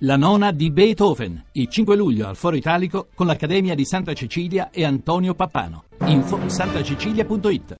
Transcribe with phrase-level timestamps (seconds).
[0.00, 4.68] La nona di Beethoven, il 5 luglio al Foro Italico con l'Accademia di Santa Cecilia
[4.70, 5.84] e Antonio Pappano.
[6.04, 7.76] Info santacecilia.it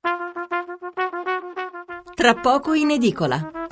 [2.15, 3.66] Tra poco in edicola.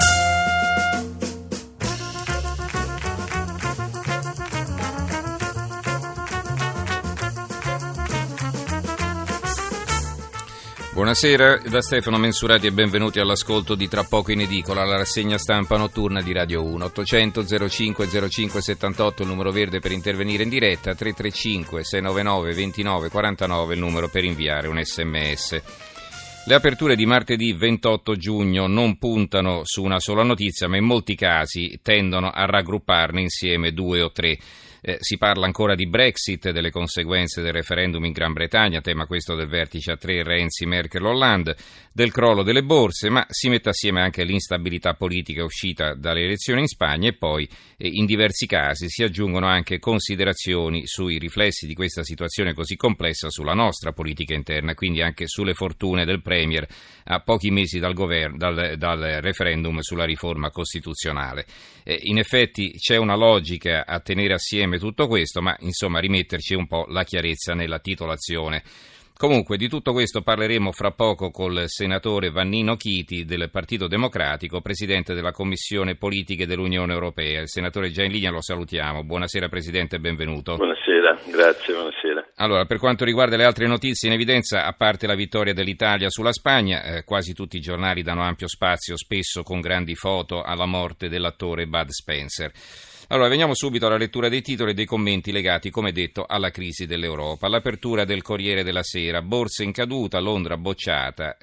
[10.95, 15.77] Buonasera da Stefano Mensurati e benvenuti all'ascolto di Tra poco in edicola, la rassegna stampa
[15.77, 16.85] notturna di Radio 1.
[16.85, 23.75] 800 05 05 78 il numero verde per intervenire in diretta, 335 699 29 49
[23.75, 25.63] il numero per inviare un sms.
[26.47, 31.17] Le aperture di martedì 28 giugno non puntano su una sola notizia, ma in molti
[31.17, 34.39] casi tendono a raggrupparne insieme due o tre.
[34.87, 39.35] Eh, si parla ancora di Brexit, delle conseguenze del referendum in Gran Bretagna, tema questo
[39.35, 41.57] del vertice a tre Renzi, Merkel, Hollande,
[41.91, 46.67] del crollo delle borse, ma si mette assieme anche l'instabilità politica uscita dalle elezioni in
[46.67, 47.49] Spagna e poi
[47.79, 53.31] eh, in diversi casi si aggiungono anche considerazioni sui riflessi di questa situazione così complessa
[53.31, 56.69] sulla nostra politica interna, quindi anche sulle fortune del Premier
[57.05, 61.47] a pochi mesi dal, governo, dal, dal referendum sulla riforma costituzionale.
[61.85, 66.55] Eh, in effetti c'è una logica a tenere assieme insieme tutto questo, ma insomma rimetterci
[66.55, 68.63] un po' la chiarezza nella titolazione.
[69.17, 75.15] Comunque di tutto questo parleremo fra poco col senatore Vannino Chiti del Partito Democratico, presidente
[75.15, 77.41] della Commissione Politiche dell'Unione Europea.
[77.41, 79.05] Il senatore già in linea lo salutiamo.
[79.05, 80.57] Buonasera Presidente e benvenuto.
[80.57, 82.27] Buonasera, grazie, buonasera.
[82.39, 86.33] Allora, per quanto riguarda le altre notizie in evidenza, a parte la vittoria dell'Italia sulla
[86.33, 91.09] Spagna, eh, quasi tutti i giornali danno ampio spazio, spesso con grandi foto, alla morte
[91.09, 92.51] dell'attore Bud Spencer.
[93.09, 96.87] Allora, veniamo subito alla lettura dei titoli e dei commenti legati, come detto, alla crisi
[96.87, 97.49] dell'Europa.
[97.49, 101.37] L'apertura del Corriere della Sera, borsa in caduta, Londra bocciata,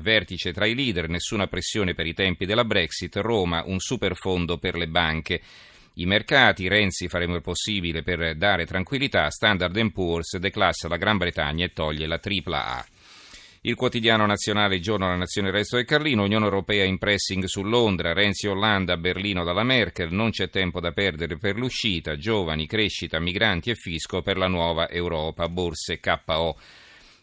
[0.00, 4.76] vertice tra i leader, nessuna pressione per i tempi della Brexit, Roma un superfondo per
[4.76, 5.40] le banche.
[5.94, 11.64] I mercati, Renzi faremo il possibile per dare tranquillità, Standard Poor's declassa la Gran Bretagna
[11.64, 12.86] e toglie la tripla A.
[13.62, 18.12] Il quotidiano nazionale giorno della nazione resto del Carlino, Unione Europea in pressing su Londra,
[18.12, 23.70] Renzi Hollanda Berlino dalla Merkel, non c'è tempo da perdere per l'uscita, giovani, crescita, migranti
[23.70, 26.56] e fisco per la nuova Europa, borse KO.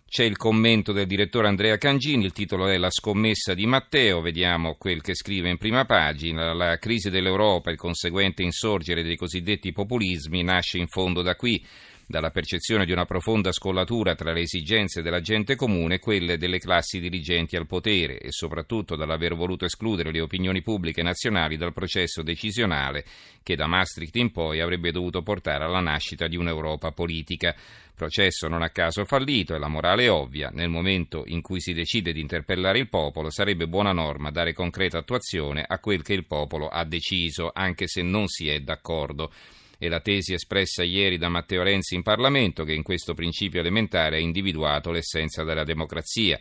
[0.08, 4.76] C'è il commento del direttore Andrea Cangini, il titolo è La scommessa di Matteo, vediamo
[4.76, 10.44] quel che scrive in prima pagina, la crisi dell'Europa, il conseguente insorgere dei cosiddetti populismi
[10.44, 11.66] nasce in fondo da qui
[12.08, 16.60] dalla percezione di una profonda scollatura tra le esigenze della gente comune e quelle delle
[16.60, 22.22] classi dirigenti al potere e soprattutto dall'aver voluto escludere le opinioni pubbliche nazionali dal processo
[22.22, 23.06] decisionale
[23.42, 27.56] che da Maastricht in poi avrebbe dovuto portare alla nascita di un'Europa politica.
[27.96, 30.50] Processo non a caso fallito e la morale è ovvia.
[30.52, 34.98] Nel momento in cui si decide di interpellare il popolo sarebbe buona norma dare concreta
[34.98, 39.32] attuazione a quel che il popolo ha deciso, anche se non si è d'accordo
[39.78, 44.18] e la tesi espressa ieri da Matteo Renzi in Parlamento che in questo principio elementare
[44.18, 46.40] ha individuato l'essenza della democrazia.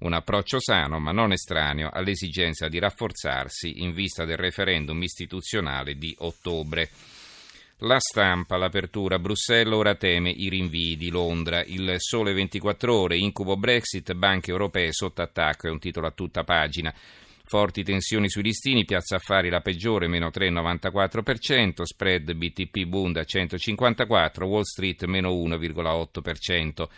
[0.00, 6.14] Un approccio sano ma non estraneo all'esigenza di rafforzarsi in vista del referendum istituzionale di
[6.18, 6.90] ottobre.
[7.84, 13.56] La stampa, l'apertura, Bruxelles ora teme i rinvii di Londra, il sole 24 ore, incubo
[13.56, 16.94] Brexit, banche europee sotto attacco, è un titolo a tutta pagina.
[17.52, 24.46] Forti tensioni sui listini, Piazza Affari la peggiore, meno 3,94%, spread BTP Bund a 154,
[24.46, 26.88] Wall Street meno 1,8%.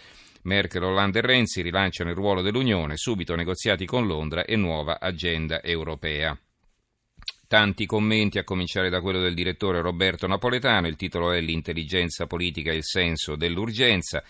[0.42, 5.60] Merkel, Hollande e Renzi rilanciano il ruolo dell'Unione, subito negoziati con Londra e nuova agenda
[5.60, 6.38] europea.
[7.48, 12.70] Tanti commenti, a cominciare da quello del direttore Roberto Napoletano, il titolo è L'intelligenza politica
[12.70, 14.22] e il senso dell'urgenza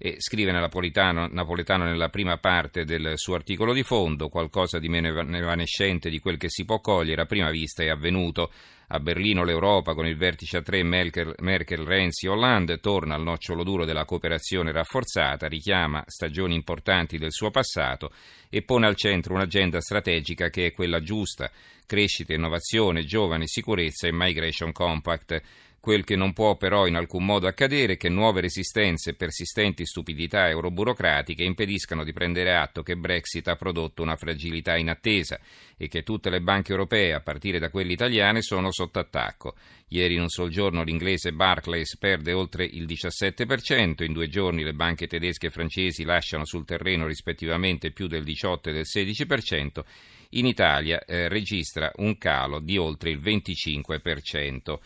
[0.00, 5.08] e scrive Napoletano, Napoletano nella prima parte del suo articolo di fondo qualcosa di meno
[5.08, 8.52] evanescente di quel che si può cogliere a prima vista è avvenuto.
[8.90, 13.62] A Berlino l'Europa con il vertice a tre Merkel, Merkel Renzi Hollande torna al nocciolo
[13.62, 18.12] duro della cooperazione rafforzata, richiama stagioni importanti del suo passato
[18.48, 21.50] e pone al centro un'agenda strategica che è quella giusta,
[21.84, 25.42] crescita, innovazione, giovani, sicurezza e migration compact.
[25.80, 29.86] Quel che non può però in alcun modo accadere è che nuove resistenze e persistenti
[29.86, 35.38] stupidità euroburocratiche impediscano di prendere atto che Brexit ha prodotto una fragilità inattesa
[35.76, 39.54] e che tutte le banche europee, a partire da quelle italiane, sono sotto attacco.
[39.90, 44.74] Ieri in un sol giorno l'inglese Barclays perde oltre il 17%, in due giorni le
[44.74, 49.84] banche tedesche e francesi lasciano sul terreno rispettivamente più del 18% e del 16%,
[50.30, 54.78] in Italia eh, registra un calo di oltre il 25%.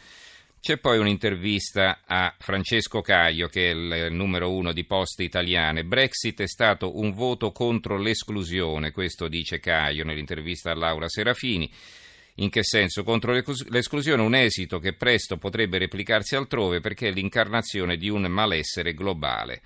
[0.63, 5.83] C'è poi un'intervista a Francesco Caio, che è il numero uno di poste italiane.
[5.83, 11.69] Brexit è stato un voto contro l'esclusione, questo dice Caio nell'intervista a Laura Serafini.
[12.37, 13.03] In che senso?
[13.03, 18.95] Contro l'esclusione un esito che presto potrebbe replicarsi altrove perché è l'incarnazione di un malessere
[18.95, 19.63] globale.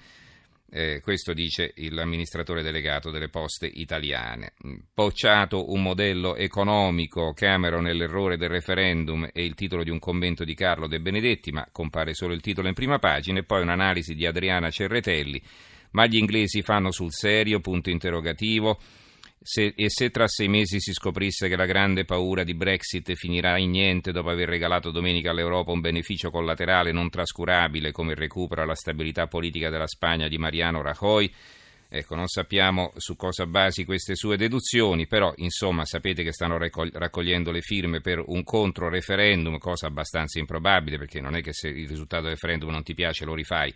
[0.68, 4.52] Eh, questo dice l'amministratore delegato delle poste italiane.
[4.92, 10.54] Pocciato un modello economico, Cameron nell'errore del referendum e il titolo di un commento di
[10.54, 14.26] Carlo De Benedetti, ma compare solo il titolo in prima pagina, e poi un'analisi di
[14.26, 15.40] Adriana Cerretelli.
[15.92, 17.60] Ma gli inglesi fanno sul serio?
[17.60, 18.78] Punto interrogativo.
[19.48, 23.56] Se, e se tra sei mesi si scoprisse che la grande paura di Brexit finirà
[23.58, 28.62] in niente dopo aver regalato domenica all'Europa un beneficio collaterale non trascurabile come il recupero
[28.62, 31.32] alla stabilità politica della Spagna di Mariano Rajoy,
[31.88, 37.52] Ecco, non sappiamo su cosa basi queste sue deduzioni, però insomma sapete che stanno raccogliendo
[37.52, 42.24] le firme per un contro-referendum, cosa abbastanza improbabile perché non è che se il risultato
[42.24, 43.72] del referendum non ti piace lo rifai.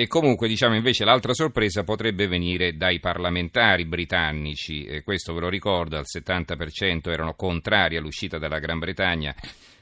[0.00, 5.50] E comunque, diciamo invece, l'altra sorpresa potrebbe venire dai parlamentari britannici, e questo ve lo
[5.50, 9.34] ricordo, al 70% erano contrari all'uscita della Gran Bretagna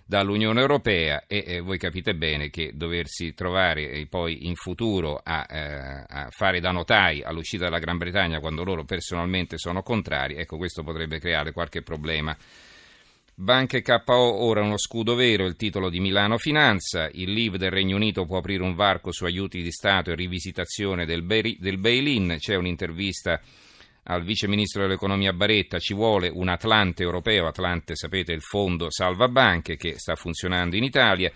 [0.04, 5.46] dall'Unione Europea e eh, voi capite bene che doversi trovare eh, poi in futuro a,
[5.48, 10.56] eh, a, fare da notai all'uscita della Gran Bretagna quando loro personalmente sono contrari, ecco
[10.56, 12.36] questo potrebbe creare qualche problema
[13.40, 17.94] Banche KO ora uno scudo vero, il titolo di Milano Finanza, il leave del Regno
[17.94, 23.40] Unito può aprire un varco su aiuti di Stato e rivisitazione del, bail-in, c'è un'intervista
[24.02, 29.28] al vice ministro dell'economia Baretta, ci vuole un Atlante europeo, Atlante sapete il fondo salva
[29.28, 31.30] banche che sta funzionando in Italia.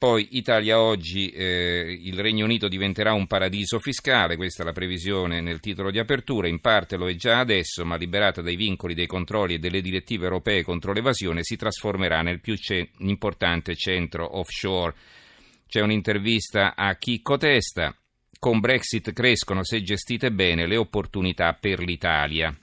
[0.00, 5.42] Poi Italia oggi, eh, il Regno Unito diventerà un paradiso fiscale, questa è la previsione
[5.42, 9.06] nel titolo di apertura, in parte lo è già adesso, ma liberata dai vincoli, dei
[9.06, 14.94] controlli e delle direttive europee contro l'evasione, si trasformerà nel più ce- importante centro offshore.
[15.68, 17.94] C'è un'intervista a Chicco Testa,
[18.38, 22.58] con Brexit crescono, se gestite bene, le opportunità per l'Italia,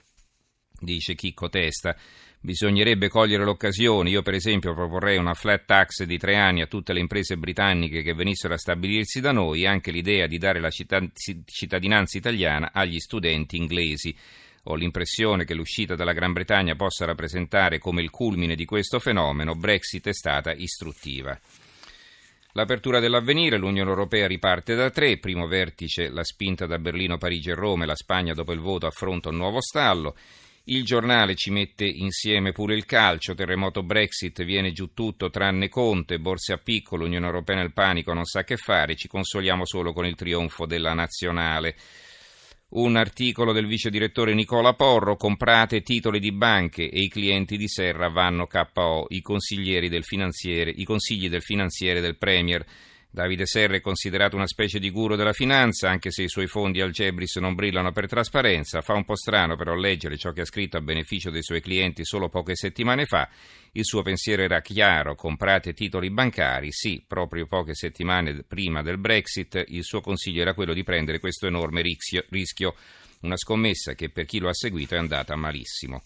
[0.80, 1.96] dice Chicco Testa.
[2.40, 4.10] Bisognerebbe cogliere l'occasione.
[4.10, 8.02] Io, per esempio, proporrei una flat tax di tre anni a tutte le imprese britanniche
[8.02, 13.00] che venissero a stabilirsi da noi e anche l'idea di dare la cittadinanza italiana agli
[13.00, 14.14] studenti inglesi.
[14.64, 19.54] Ho l'impressione che l'uscita dalla Gran Bretagna possa rappresentare come il culmine di questo fenomeno.
[19.54, 21.38] Brexit è stata istruttiva.
[22.52, 27.54] L'apertura dell'avvenire, l'Unione Europea riparte da tre, primo vertice la spinta da Berlino, Parigi e
[27.54, 30.14] Roma, la Spagna dopo il voto affronta un nuovo stallo.
[30.70, 36.18] Il giornale ci mette insieme pure il calcio, terremoto Brexit, viene giù tutto tranne Conte,
[36.18, 40.04] borse a piccolo, Unione Europea nel panico, non sa che fare, ci consoliamo solo con
[40.04, 41.74] il trionfo della nazionale.
[42.70, 47.66] Un articolo del vice direttore Nicola Porro, comprate titoli di banche e i clienti di
[47.66, 52.62] Serra vanno KO, i, consiglieri del i consigli del finanziere del Premier.
[53.18, 56.80] Davide Serra è considerato una specie di guru della finanza, anche se i suoi fondi
[56.80, 58.80] algebris non brillano per trasparenza.
[58.80, 62.04] Fa un po' strano però leggere ciò che ha scritto a beneficio dei suoi clienti
[62.04, 63.28] solo poche settimane fa.
[63.72, 66.70] Il suo pensiero era chiaro, comprate titoli bancari.
[66.70, 71.48] Sì, proprio poche settimane prima del Brexit il suo consiglio era quello di prendere questo
[71.48, 72.76] enorme rischio,
[73.22, 76.04] una scommessa che per chi lo ha seguito è andata malissimo.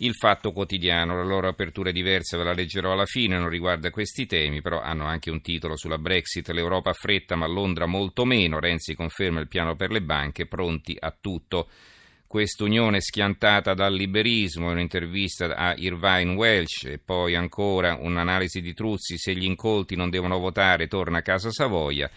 [0.00, 3.90] Il Fatto Quotidiano, la loro apertura è diversa, ve la leggerò alla fine, non riguarda
[3.90, 8.60] questi temi, però hanno anche un titolo sulla Brexit, l'Europa fretta ma Londra molto meno,
[8.60, 11.68] Renzi conferma il piano per le banche, pronti a tutto.
[12.28, 19.34] Quest'unione schiantata dal liberismo, un'intervista a Irvine Welsh e poi ancora un'analisi di Truzzi, se
[19.34, 22.08] gli incolti non devono votare torna a casa Savoia.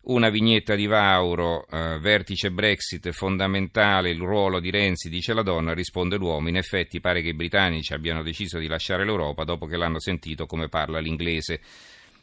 [0.00, 5.74] Una vignetta di Vauro, eh, vertice Brexit, fondamentale il ruolo di Renzi, dice la donna,
[5.74, 6.48] risponde l'uomo.
[6.48, 10.46] In effetti pare che i britannici abbiano deciso di lasciare l'Europa dopo che l'hanno sentito
[10.46, 11.60] come parla l'inglese.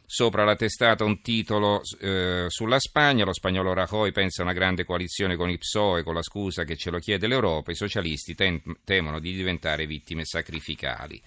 [0.08, 4.84] Sopra la testata un titolo eh, sulla Spagna, lo spagnolo Rajoy pensa a una grande
[4.84, 8.78] coalizione con il PSOE con la scusa che ce lo chiede l'Europa, i socialisti tem-
[8.84, 11.20] temono di diventare vittime sacrificali.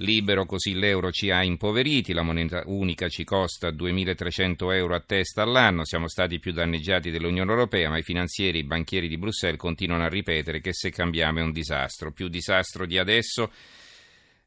[0.00, 5.40] Libero così l'euro ci ha impoveriti, la moneta unica ci costa 2.300 euro a testa
[5.40, 9.58] all'anno, siamo stati più danneggiati dell'Unione Europea, ma i finanzieri e i banchieri di Bruxelles
[9.58, 13.50] continuano a ripetere che se cambiamo è un disastro, più disastro di adesso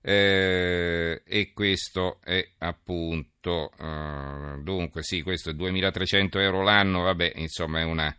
[0.01, 7.79] eh, e questo è appunto, eh, dunque sì, questo è 2.300 euro l'anno, vabbè, insomma
[7.79, 8.15] è una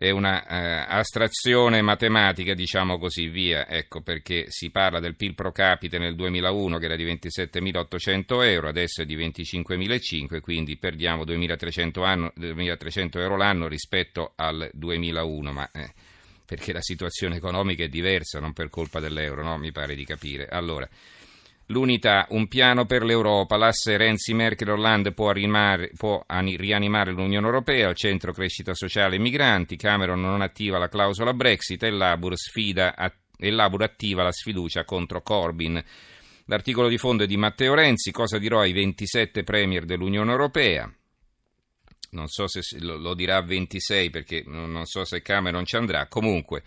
[0.00, 5.52] è una eh, astrazione matematica, diciamo così, via, ecco perché si parla del PIL pro
[5.52, 12.02] capite nel 2001 che era di 27.800 euro, adesso è di 25.500, quindi perdiamo 2.300,
[12.02, 15.92] anno, 2.300 euro l'anno rispetto al 2001, ma eh,
[16.46, 19.58] perché la situazione economica è diversa, non per colpa dell'euro, no?
[19.58, 20.48] mi pare di capire.
[20.48, 20.88] Allora,
[21.70, 25.32] L'unità, un piano per l'Europa, l'asse Renzi-Merkel-Hollande può,
[25.96, 31.32] può, rianimare l'Unione Europea, il centro crescita sociale e migranti, Cameron non attiva la clausola
[31.32, 32.96] Brexit e Labour, sfida,
[33.38, 35.80] e Labour attiva la sfiducia contro Corbyn.
[36.46, 40.92] L'articolo di fondo è di Matteo Renzi, cosa dirò ai 27 premier dell'Unione Europea?
[42.10, 46.64] Non so se lo dirà 26 perché non so se Cameron ci andrà, comunque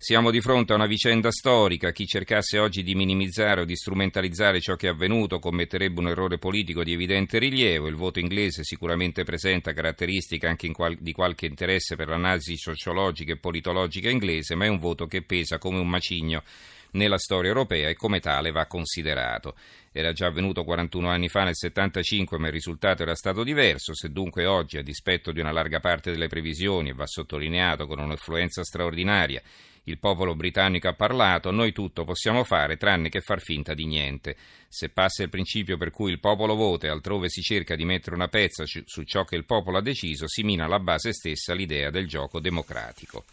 [0.00, 4.60] siamo di fronte a una vicenda storica, chi cercasse oggi di minimizzare o di strumentalizzare
[4.60, 9.24] ciò che è avvenuto commetterebbe un errore politico di evidente rilievo, il voto inglese sicuramente
[9.24, 14.68] presenta caratteristiche anche qual- di qualche interesse per l'analisi sociologica e politologica inglese, ma è
[14.68, 16.44] un voto che pesa come un macigno
[16.92, 19.56] nella storia europea e come tale va considerato.
[19.98, 23.94] Era già avvenuto 41 anni fa nel 75, ma il risultato era stato diverso.
[23.94, 27.98] Se dunque oggi, a dispetto di una larga parte delle previsioni, e va sottolineato con
[27.98, 29.42] un'influenza straordinaria,
[29.82, 34.36] il popolo britannico ha parlato, noi tutto possiamo fare tranne che far finta di niente.
[34.68, 38.14] Se passa il principio per cui il popolo vota e altrove si cerca di mettere
[38.14, 41.90] una pezza su ciò che il popolo ha deciso, si mina alla base stessa l'idea
[41.90, 43.24] del gioco democratico.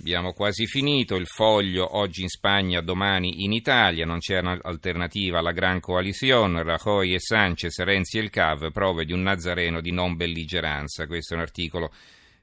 [0.00, 5.50] Abbiamo quasi finito, il foglio oggi in Spagna, domani in Italia, non c'è alternativa alla
[5.50, 10.14] Gran Coalizione, Rajoy e Sanchez, Renzi e il CAV, prove di un Nazareno di non
[10.14, 11.08] belligeranza.
[11.08, 11.92] Questo è un articolo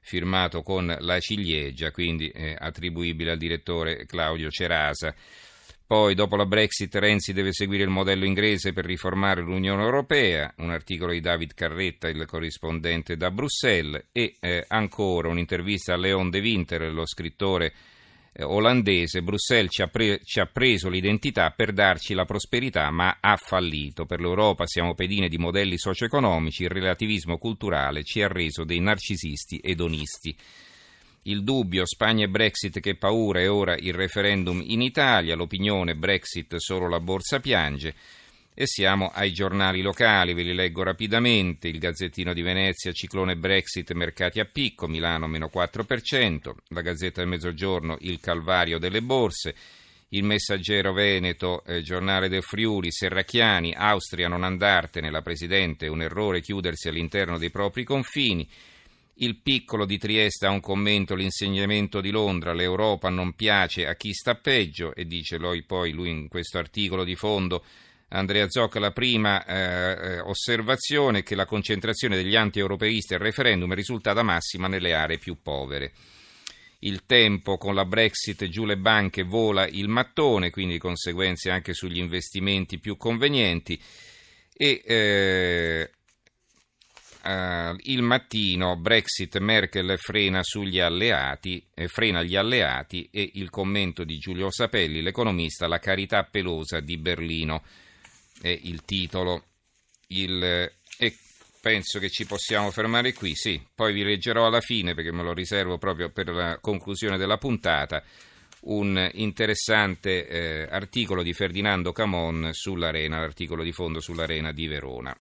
[0.00, 5.14] firmato con la ciliegia, quindi eh, attribuibile al direttore Claudio Cerasa.
[5.86, 10.70] Poi, dopo la Brexit, Renzi deve seguire il modello inglese per riformare l'Unione Europea, un
[10.70, 16.40] articolo di David Carretta, il corrispondente da Bruxelles, e eh, ancora un'intervista a Leon De
[16.40, 17.72] Winter, lo scrittore
[18.32, 23.18] eh, olandese, Bruxelles ci ha, pre- ci ha, preso l'identità per darci la prosperità, ma
[23.20, 24.06] ha fallito.
[24.06, 29.60] Per l'Europa siamo pedine di modelli socio-economici, il relativismo culturale ci ha reso dei narcisisti
[29.62, 30.36] edonisti.
[31.28, 36.54] Il dubbio Spagna e Brexit che paura e ora il referendum in Italia, l'opinione Brexit
[36.56, 37.94] solo la borsa piange.
[38.54, 41.66] E siamo ai giornali locali, ve li leggo rapidamente.
[41.66, 46.54] Il Gazzettino di Venezia, ciclone Brexit, mercati a picco, Milano meno 4%.
[46.68, 49.52] La Gazzetta del Mezzogiorno, il calvario delle borse.
[50.10, 56.40] Il Messaggero Veneto, eh, Giornale del Friuli, Serracchiani, Austria non andartene, la Presidente, un errore
[56.40, 58.48] chiudersi all'interno dei propri confini.
[59.18, 64.12] Il piccolo di Trieste ha un commento, l'insegnamento di Londra, l'Europa non piace a chi
[64.12, 67.64] sta peggio e dice lui, poi lui in questo articolo di fondo
[68.08, 73.72] Andrea Zocca, la prima eh, eh, osservazione è che la concentrazione degli anti-europeisti al referendum
[73.72, 75.92] è risultata massima nelle aree più povere.
[76.80, 81.98] Il tempo con la Brexit giù le banche vola il mattone, quindi conseguenze anche sugli
[81.98, 83.80] investimenti più convenienti.
[84.52, 85.90] E eh,
[87.26, 94.04] Uh, il mattino Brexit Merkel frena sugli alleati, eh, frena gli alleati e il commento
[94.04, 97.64] di Giulio Sapelli, l'economista, la carità pelosa di Berlino
[98.40, 99.42] è il titolo.
[100.08, 100.40] Il,
[100.98, 101.16] e
[101.60, 105.32] penso che ci possiamo fermare qui, sì, poi vi leggerò alla fine perché me lo
[105.32, 108.04] riservo proprio per la conclusione della puntata
[108.66, 115.14] un interessante eh, articolo di Ferdinando Camon sull'arena, l'articolo di fondo sull'arena di Verona.